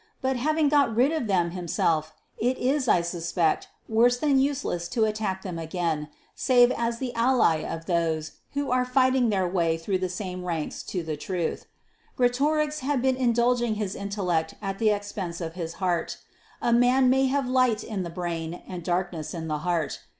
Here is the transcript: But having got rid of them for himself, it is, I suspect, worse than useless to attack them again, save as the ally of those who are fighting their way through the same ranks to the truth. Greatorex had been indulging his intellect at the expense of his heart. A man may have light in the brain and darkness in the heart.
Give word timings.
But 0.19 0.35
having 0.35 0.67
got 0.67 0.95
rid 0.95 1.11
of 1.11 1.27
them 1.27 1.49
for 1.49 1.55
himself, 1.57 2.11
it 2.39 2.57
is, 2.57 2.87
I 2.87 3.01
suspect, 3.01 3.67
worse 3.87 4.17
than 4.17 4.39
useless 4.39 4.87
to 4.87 5.05
attack 5.05 5.43
them 5.43 5.59
again, 5.59 6.07
save 6.33 6.71
as 6.71 6.97
the 6.97 7.13
ally 7.13 7.57
of 7.57 7.85
those 7.85 8.31
who 8.53 8.71
are 8.71 8.83
fighting 8.83 9.29
their 9.29 9.47
way 9.47 9.77
through 9.77 9.99
the 9.99 10.09
same 10.09 10.43
ranks 10.43 10.81
to 10.89 11.03
the 11.03 11.17
truth. 11.17 11.67
Greatorex 12.17 12.79
had 12.79 13.03
been 13.03 13.15
indulging 13.15 13.75
his 13.75 13.93
intellect 13.93 14.55
at 14.59 14.79
the 14.79 14.89
expense 14.89 15.39
of 15.39 15.53
his 15.53 15.73
heart. 15.73 16.17
A 16.63 16.73
man 16.73 17.07
may 17.11 17.27
have 17.27 17.47
light 17.47 17.83
in 17.83 18.01
the 18.01 18.09
brain 18.09 18.63
and 18.67 18.81
darkness 18.83 19.35
in 19.35 19.47
the 19.49 19.59
heart. 19.59 19.99